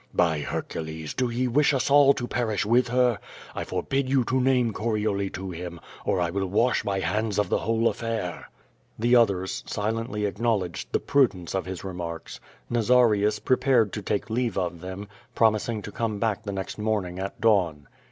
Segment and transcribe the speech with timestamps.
[0.15, 1.13] By Hercules!
[1.13, 3.19] do ye wish us all to perish with her?
[3.53, 7.49] I forbid you to name Corioli to him, or I will wash my hands of
[7.49, 8.49] the whole affair.''
[8.97, 12.39] The others silently acknowledged the prudence of his re marks.
[12.67, 17.39] Nazarius prepared to take leave of them, promising to come back the next morning at
[17.39, 17.87] dawn.